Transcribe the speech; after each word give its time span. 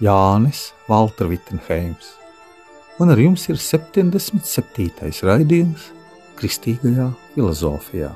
Jānis 0.00 0.70
Valtra 0.88 1.26
Vitsenheims, 1.28 2.14
un 3.04 3.10
ar 3.12 3.20
jums 3.20 3.42
ir 3.52 3.58
77. 3.60 5.10
raidījums 5.28 5.90
Kristīgajā 6.40 7.10
filozofijā. 7.34 8.08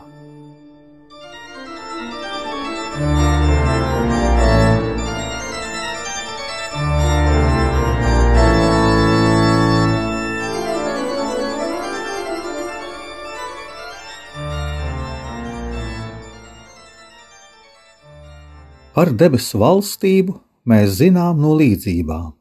Par 18.94 19.12
debesu 19.12 19.60
valstību 19.60 20.40
mēs 20.68 20.98
zinām 21.00 21.40
no 21.42 21.54
līdzībām, 21.58 22.32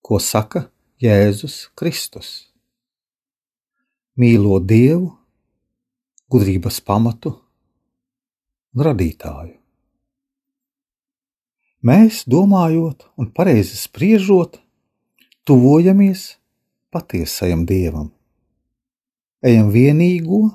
ko 0.00 0.20
saka 0.22 0.68
Jēzus 1.02 1.70
Kristus. 1.78 2.30
Mīlot 4.20 4.66
Dievu, 4.68 5.08
gudrības 6.30 6.80
pamatu 6.84 7.32
un 8.74 8.84
radītāju. 8.84 9.56
Mēs, 11.80 12.26
domājot 12.28 13.06
un 13.16 13.30
pareizi 13.32 13.78
spriežot, 13.80 14.58
tuvojamies 15.48 16.34
patiesajam 16.92 17.64
Dievam. 17.64 18.10
Ejam 19.40 19.70
vienīgo, 19.72 20.50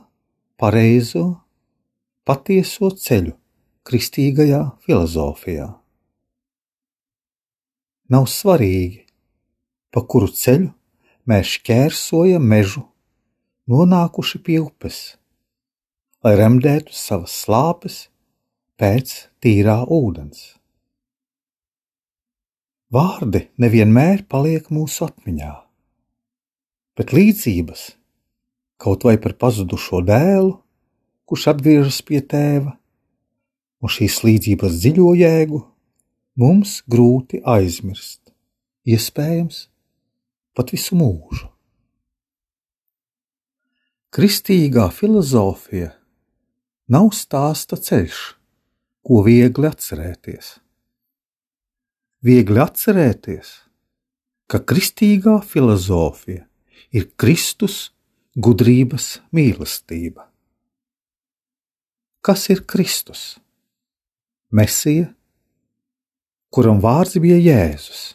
pareizo, 0.62 1.26
patieso 2.22 2.92
ceļu 2.94 3.34
kristīgajā 3.90 4.62
filozofijā. 4.86 5.72
Nav 8.06 8.28
svarīgi, 8.30 9.02
pa 9.90 10.04
kuru 10.06 10.28
ceļu 10.30 10.70
mēs 11.26 11.56
šķērsojam 11.56 12.44
mežu, 12.46 12.84
nonākuši 13.66 14.42
pie 14.46 14.60
upes, 14.62 15.16
lai 16.22 16.36
remdētu 16.38 16.94
savas 16.94 17.34
slāpes 17.34 18.04
pēc 18.78 19.16
tīrā 19.42 19.80
ūdens. 19.90 20.54
Vārdi 22.94 23.48
nevienmēr 23.58 24.28
paliek 24.30 24.70
mūsu 24.70 25.08
atmiņā, 25.10 25.54
bet 26.94 27.10
līdzības, 27.10 27.88
kaut 28.78 29.10
vai 29.10 29.18
par 29.18 29.34
pazudušo 29.42 30.06
dēlu, 30.06 30.60
kurš 31.26 31.50
atgriežas 31.56 32.04
pie 32.06 32.22
tēva, 32.22 32.78
un 33.82 33.90
šīs 33.90 34.22
līdzības 34.30 34.78
dziļo 34.84 35.16
jēgu 35.18 35.66
mums 36.36 36.82
grūti 36.92 37.42
aizmirst, 37.48 38.34
iespējams, 38.88 39.66
pat 40.56 40.72
visu 40.76 40.98
mūžu. 41.00 41.48
Kristīgā 44.16 44.88
filozofija 44.96 45.90
nav 46.92 47.10
stāsta 47.16 47.76
ceļš, 47.76 48.20
ko 49.06 49.20
viegli 49.26 49.68
atcerēties. 49.68 50.54
Viegli 52.26 52.62
atcerēties, 52.64 53.50
ka 54.48 54.62
kristīgā 54.64 55.42
filozofija 55.44 56.46
ir 56.96 57.10
Kristus 57.20 57.92
gudrības 58.36 59.20
mīlestība. 59.36 60.30
Kas 62.26 62.48
ir 62.50 62.64
Kristus? 62.66 63.36
Mesija, 64.56 65.12
kuram 66.56 66.78
vārds 66.80 67.18
bija 67.20 67.36
Jēzus. 67.36 68.14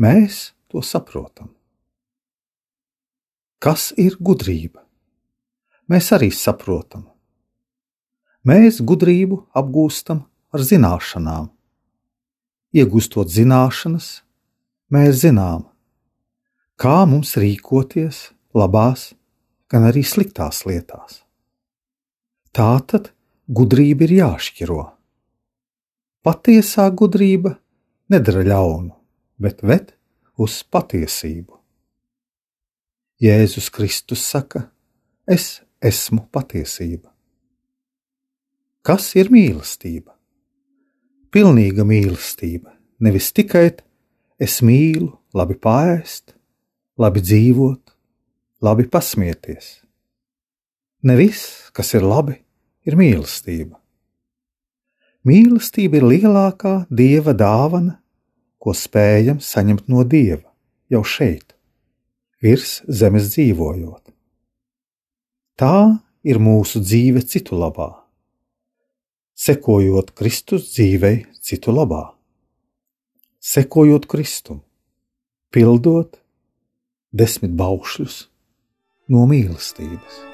Mēs 0.00 0.54
to 0.72 0.80
saprotam. 0.80 1.50
Kas 3.60 3.90
ir 4.00 4.16
gudrība? 4.16 4.80
Mēs 5.92 6.08
arī 6.16 6.30
saprotam. 6.32 7.04
Mēs 8.48 8.80
gudrību 8.80 9.42
apgūstam 9.52 10.22
ar 10.56 10.64
zināšanām. 10.64 11.50
Iegūstot 12.72 13.28
zināšanas, 13.28 14.08
mēs 14.88 15.20
zinām, 15.26 15.68
kā 16.80 17.04
mums 17.04 17.36
rīkoties 17.36 18.30
labās, 18.56 19.12
gan 19.68 19.90
arī 19.92 20.02
sliktās 20.08 20.64
lietās. 20.64 21.20
Tātad 22.56 23.12
gudrība 23.52 24.08
ir 24.08 24.18
jāšķiro. 24.22 24.93
Patiesā 26.24 26.86
gudrība 26.88 27.50
nedara 28.08 28.40
ļaunu, 28.46 28.94
bet 29.36 29.58
ved 29.60 29.90
uz 30.40 30.62
patiesību. 30.64 31.58
Jēzus 33.20 33.68
Kristus 33.68 34.24
saka: 34.24 34.70
Es 35.28 35.60
esmu 35.84 36.24
patiesība. 36.32 37.12
Kas 38.80 39.10
ir 39.20 39.28
mīlestība? 39.28 40.16
Pilnīga 41.28 41.84
mīlestība, 41.84 42.72
nevis 43.04 43.28
tikai 43.36 43.66
es 44.40 44.62
mīlu, 44.64 45.12
labi 45.36 45.60
pāriest, 45.60 46.32
labi 46.96 47.20
dzīvot, 47.20 47.96
labi 48.64 48.88
pasmieties. 48.88 49.74
Ne 51.04 51.20
viss, 51.20 51.68
kas 51.76 51.92
ir 51.92 52.08
labi, 52.08 52.40
ir 52.88 52.96
mīlestība. 52.96 53.83
Mīlestība 55.24 56.02
ir 56.02 56.04
lielākā 56.04 56.74
dieva 56.92 57.32
dāvana, 57.32 57.94
ko 58.60 58.74
spējam 58.76 59.38
saņemt 59.40 59.86
no 59.88 60.02
dieva 60.04 60.50
jau 60.92 61.00
šeit, 61.00 61.54
virs 62.44 62.82
zemes 62.88 63.30
dzīvojot. 63.32 64.12
Tā 65.56 65.76
ir 66.28 66.40
mūsu 66.44 66.82
dzīve 66.84 67.22
citu 67.24 67.56
labā, 67.56 67.88
sekojot 69.32 70.12
Kristus 70.12 70.68
dzīvei 70.74 71.24
citu 71.40 71.72
labā, 71.72 72.02
sekojot 73.40 74.04
Kristum, 74.10 74.60
pildot 75.48 76.20
desmit 77.16 77.56
baušļus 77.56 78.20
no 79.08 79.24
mīlestības. 79.30 80.33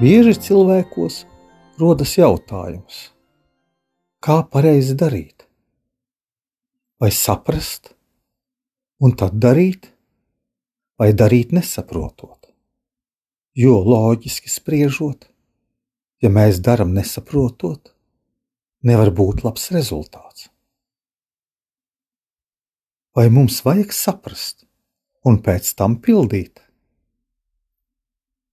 Bieži 0.00 0.32
cilvēkos 0.40 1.16
rodas 1.76 2.14
jautājums, 2.16 3.00
kā 4.24 4.38
pareizi 4.48 4.94
darīt? 4.96 5.44
Vai 6.96 7.10
saprast, 7.12 7.90
un 9.04 9.12
tad 9.12 9.36
darīt, 9.36 9.90
vai 10.96 11.10
darīt 11.12 11.52
nesaprotot? 11.52 12.48
Jo 13.52 13.74
loģiski 13.84 14.48
spriežot, 14.48 15.28
ja 16.24 16.32
mēs 16.32 16.62
darām 16.64 16.96
nesaprotot, 16.96 17.92
nevar 18.80 19.12
būt 19.12 19.44
labs 19.44 19.68
rezultāts. 19.76 20.48
Vai 23.12 23.28
mums 23.28 23.60
vajag 23.68 23.92
saprast 23.92 24.64
un 25.28 25.42
pēc 25.44 25.74
tam 25.76 26.00
pildīt? 26.00 26.69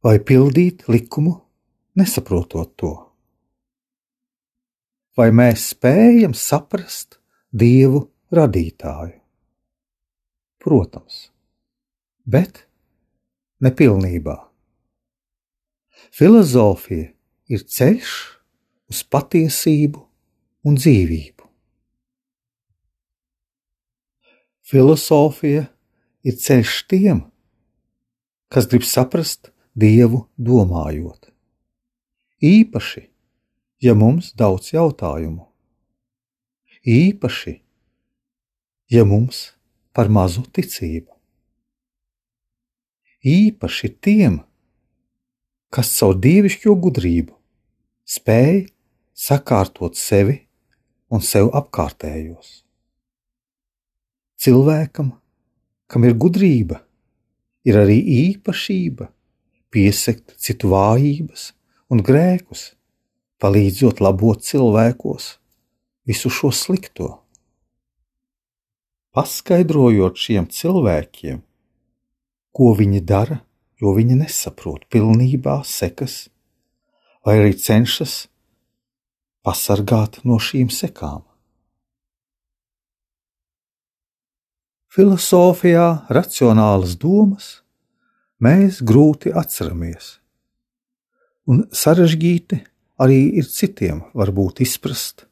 Vai 0.03 0.17
pildīt 0.23 0.85
likumu, 0.91 1.35
nesaprotot 1.97 2.73
to? 2.77 2.93
Vai 5.17 5.31
mēs 5.33 5.71
spējam 5.73 6.35
saprast 6.37 7.17
Dievu 7.49 8.03
radītāju? 8.33 9.15
Protams, 10.61 11.29
bet 12.25 12.65
nepilnībā. 13.63 14.35
Filozofija 16.13 17.09
ir 17.49 17.63
ceļš 17.63 18.13
uz 18.91 19.01
patiesību 19.09 20.03
un 20.67 20.77
dzīvību. 20.77 21.47
Filozofija 24.67 25.67
ir 26.27 26.39
ceļš 26.43 26.79
tiem, 26.91 27.21
kas 28.51 28.67
grib 28.67 28.83
saprast 28.83 29.49
Dievu 29.77 30.23
domājot. 30.41 31.27
Īpaši, 32.41 33.03
ja 33.85 33.93
mums 33.93 34.31
daudz 34.33 34.71
jautājumu. 34.73 35.43
Īpaši, 36.81 37.51
ja 38.89 39.03
mums 39.05 39.41
par 39.93 40.09
mazu 40.09 40.41
ticību. 40.49 41.13
Īpaši 43.21 43.89
tiem, 44.01 44.39
kas 45.69 45.91
caur 45.99 46.17
dievišķo 46.25 46.73
gudrību 46.85 47.35
spēj 48.17 48.63
sakārtot 49.13 49.99
sevi 49.99 50.39
un 51.13 51.21
sev 51.21 51.51
apkārtējos. 51.53 52.63
Cilvēkam, 54.41 55.13
kam 55.85 56.09
ir 56.09 56.17
gudrība, 56.17 56.81
ir 57.61 57.77
arī 57.83 57.99
īpašība 58.23 59.11
piesekt 59.73 60.35
citu 60.41 60.71
vājības 60.71 61.51
un 61.93 62.03
grēkus, 62.03 62.73
palīdzot 63.41 64.01
labot 64.01 64.41
cilvēkos 64.43 65.35
visu 66.07 66.31
šo 66.31 66.51
slikto. 66.55 67.09
Paskaidrojot 69.15 70.17
šiem 70.19 70.47
cilvēkiem, 70.53 71.41
ko 72.53 72.73
viņi 72.77 73.01
dara, 73.01 73.41
jo 73.81 73.93
viņi 73.97 74.19
nesaprot 74.23 74.87
pilnībā 74.93 75.59
sekas, 75.65 76.27
vai 77.25 77.39
arī 77.41 77.55
cenšas 77.57 78.27
pasargāt 79.45 80.21
no 80.25 80.37
šīm 80.41 80.69
sekām. 80.73 81.23
Filosofijā 84.97 86.07
racionālas 86.09 86.95
domas 86.97 87.49
mēs 88.43 88.81
grūti 88.85 89.33
atceramies. 89.33 90.17
Un 91.47 91.63
sarežģīti 91.71 92.59
arī 93.01 93.19
ir 93.39 93.47
citiem 93.47 94.03
varbūt 94.17 94.61
izprast 94.65 95.25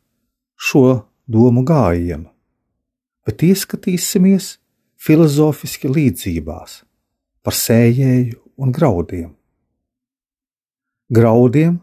šo 0.55 1.05
domu 1.27 1.65
gājienu, 1.67 2.29
bet 3.25 3.43
ieskatīsimies 3.43 4.55
filozofiski 4.95 5.91
līdzībās 5.91 6.83
par 7.45 7.57
sējēju 7.57 8.39
un 8.61 8.71
graudiem. 8.73 9.33
Graudiem, 11.13 11.77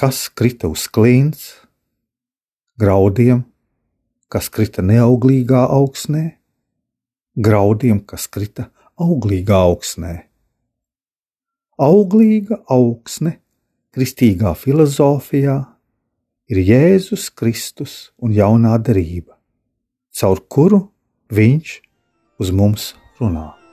kas 0.00 0.28
krita 0.32 0.70
uz 0.72 0.86
klints, 0.88 1.50
graudiem, 2.80 3.42
kas 4.32 4.48
krita 4.52 4.84
neauglīgā 4.84 5.66
augsnē, 5.74 6.24
graudiem, 7.36 8.00
kas 8.00 8.28
krita 8.32 8.70
auglīgā 8.96 9.58
augsnē. 9.68 10.14
Auglīga 11.76 12.62
augsne 12.72 13.36
kristīgā 13.92 14.54
filozofijā 14.56 15.58
ir 16.48 16.62
Jēzus 16.62 17.28
Kristus 17.36 17.98
un 18.16 18.32
jaunā 18.36 18.78
derība, 18.80 19.36
caur 20.16 20.40
kuru 20.48 20.86
viņš 21.28 21.76
uz 22.40 22.52
mums 22.56 22.94
runā. 23.20 23.65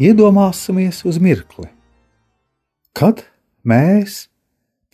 Iedomāsimies 0.00 1.02
uz 1.04 1.18
mirkli, 1.20 1.66
kad 2.96 3.18
mēs 3.68 4.30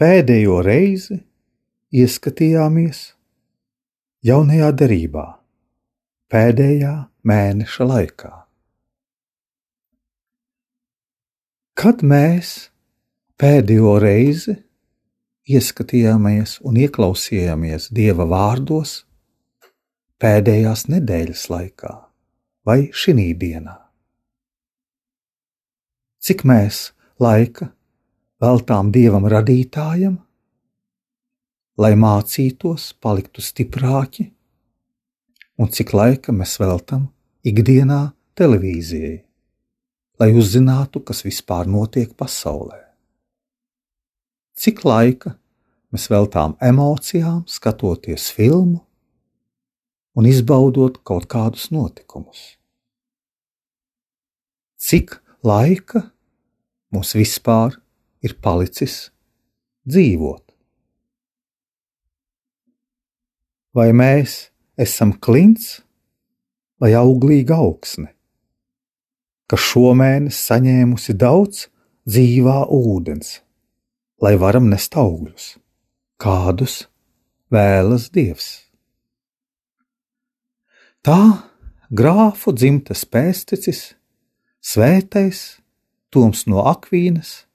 pēdējo 0.03 0.57
reizi 0.67 1.21
ieskatījāmies 1.95 3.05
jaunajā 4.27 4.73
derībā, 4.83 5.29
pēdējā 6.27 6.97
mēneša 7.23 7.89
laikā. 7.93 8.33
Kad 11.79 12.03
mēs 12.03 12.53
pēdējo 13.39 13.95
reizi 14.03 14.59
ieskatījāmies 15.47 16.59
un 16.67 16.83
ieklausījāmies 16.83 17.93
Dieva 17.95 18.27
vārdos 18.27 18.99
pēdējās 20.19 20.89
nedēļas 20.91 21.51
laikā 21.55 21.99
vai 22.67 22.81
šī 22.91 23.31
dienā 23.39 23.86
cik 26.27 26.43
mēs 26.49 26.91
laika 27.23 27.71
veltām 28.43 28.91
dievam 28.95 29.29
radītājam, 29.31 30.17
lai 31.79 31.93
mācītos, 31.95 32.91
paliktu 33.01 33.45
stiprāki, 33.45 34.33
un 35.61 35.71
cik 35.71 35.95
laika 35.95 36.35
mēs 36.35 36.59
veltam 36.59 37.09
ikdienā 37.47 38.01
televīzijai, 38.37 39.17
lai 40.21 40.31
uzzinātu, 40.35 41.05
kas 41.07 41.23
vispār 41.25 41.71
notiek 41.71 42.17
pasaulē. 42.19 42.83
Cik 44.57 44.83
laika 44.89 45.37
Mēs 45.97 46.11
veltām 46.13 46.57
emocijām, 46.61 47.45
skatoties 47.49 48.27
filmu 48.37 48.83
un 50.13 50.27
izbaudot 50.29 50.99
kaut 51.07 51.25
kādus 51.31 51.71
notikumus. 51.73 52.59
Cik 54.77 55.15
laika 55.47 56.03
mums 56.97 57.13
vispār 57.17 57.77
ir 58.25 58.35
palicis 58.41 59.11
dzīvot? 59.85 60.43
Vai 63.77 63.91
mēs 63.93 64.47
esam 64.81 65.13
klints 65.21 65.83
vai 66.81 66.95
auglīga 66.97 67.59
augsne, 67.61 68.09
kas 69.49 69.65
šomēnes 69.71 70.39
saņēmusi 70.49 71.17
daudz 71.21 71.67
dzīvā 72.09 72.63
ūdens, 72.73 73.41
lai 74.25 74.35
varam 74.41 74.71
nest 74.73 74.97
augļus, 74.97 75.57
kādus 76.17 76.87
vēlas 77.53 78.09
Dievs. 78.15 78.49
Tā 81.05 81.21
grāfu 81.93 82.57
dzimtas 82.57 83.05
pēsticis, 83.07 83.93
svētais 84.65 85.45
Toms 86.11 86.45
no 86.47 86.63
Akvīnas, 86.71 87.47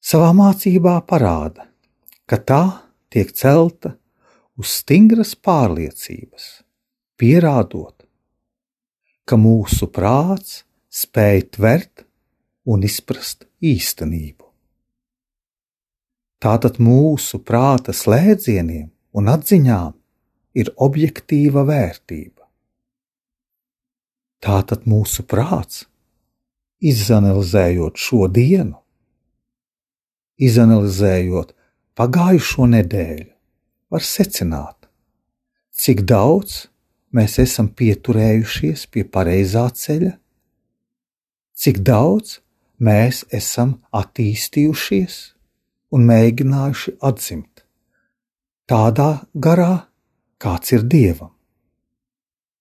savā 0.00 0.30
mācībā 0.36 0.96
parāda, 1.06 1.68
ka 2.26 2.38
tā 2.40 2.64
tiek 3.12 3.32
celta 3.36 3.94
uz 4.60 4.72
stingras 4.80 5.34
pārliecības, 5.36 6.46
pierādot, 7.20 8.06
ka 9.28 9.36
mūsu 9.36 9.90
prāts 9.92 10.62
spēj 10.90 11.42
tvert 11.56 12.06
un 12.66 12.84
izprast 12.86 13.46
īstenību. 13.60 14.46
Tātad 16.40 16.80
mūsu 16.80 17.42
prāta 17.44 17.92
slēdzieniem 17.92 18.88
un 19.12 19.28
atziņām 19.28 19.92
ir 20.56 20.72
objektīva 20.80 21.66
vērtība. 21.68 22.46
Tātad 24.40 24.86
mūsu 24.88 25.26
prāts, 25.28 25.84
izanalizējot 26.80 28.00
šo 28.00 28.26
dienu, 28.32 28.78
izanalizējot 30.40 31.52
pagājušo 31.98 32.68
nedēļu, 32.74 33.30
var 33.90 34.06
secināt, 34.06 34.88
cik 35.76 36.04
daudz 36.08 36.66
mēs 37.16 37.38
esam 37.42 37.68
pieturējušies 37.76 38.86
pie 38.94 39.04
pareizā 39.04 39.66
ceļa, 39.76 40.14
cik 41.60 41.82
daudz 41.84 42.38
mēs 42.80 43.24
esam 43.34 43.76
attīstījušies 43.92 45.18
un 45.92 46.06
mēģinājuši 46.08 46.96
atzimt 47.04 47.64
tādā 48.70 49.26
garā, 49.34 49.90
kāds 50.40 50.72
ir 50.72 50.86
dievam, 50.86 51.32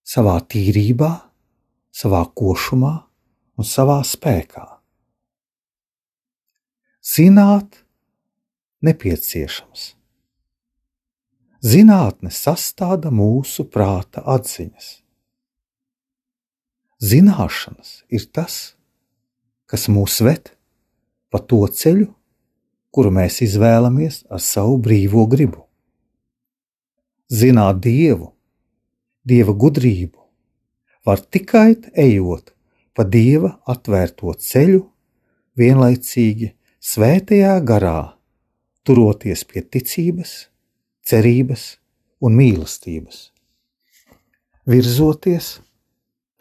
savā 0.04 0.40
tīrībā, 0.50 1.12
savā 1.94 2.24
košumā 2.36 2.96
un 3.60 3.68
savā 3.68 4.00
spēkā. 4.08 4.66
Zināt, 7.04 7.82
nepieciešams 8.86 9.90
Zinātne 11.60 12.32
sastāda 12.32 13.10
mūsu 13.12 13.66
prāta 13.68 14.22
atziņas. 14.32 14.86
Zināšanas 17.04 17.90
ir 18.08 18.24
tas, 18.32 18.78
kas 19.68 19.90
mūs 19.92 20.22
ved 20.24 20.54
pa 21.28 21.42
to 21.44 21.60
ceļu, 21.68 22.08
kuru 22.96 23.12
mēs 23.12 23.42
izvēlamies 23.44 24.22
ar 24.32 24.40
savu 24.40 24.78
brīvo 24.80 25.26
gribu. 25.28 25.66
Zināt 27.28 27.84
dievu, 27.84 28.32
dieva 29.28 29.52
gudrību, 29.52 30.16
var 31.04 31.20
tikai 31.20 31.76
ejot 31.92 32.56
pa 33.00 33.06
dieva 33.08 33.54
atvērto 33.72 34.34
ceļu, 34.44 34.82
vienlaicīgi 35.56 36.50
svētajā 36.84 37.54
garā, 37.64 38.18
turoties 38.84 39.46
pie 39.48 39.64
ticības 39.64 40.34
cerības 41.08 41.64
un 42.20 42.36
mīlestības, 42.36 43.22
virzoties 44.68 45.54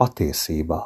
patiesībā. 0.03 0.83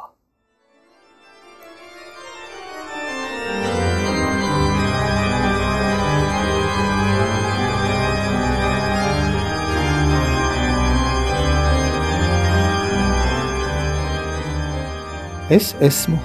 Es 15.53 15.75
esmu 15.85 16.17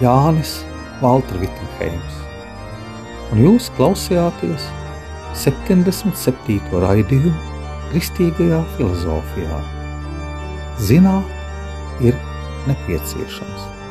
Jānis 0.00 0.56
Valtra 0.98 1.38
Vitsenheims, 1.38 2.14
un 3.30 3.42
jūs 3.44 3.68
klausījāties 3.76 4.64
77. 5.38 6.56
raidījumu 6.82 7.52
Kristīgajā 7.92 8.58
filozofijā. 8.74 9.60
Zināt 10.82 12.02
ir 12.02 12.18
nepieciešams. 12.66 13.81